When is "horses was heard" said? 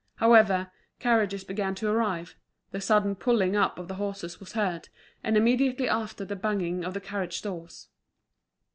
4.01-4.89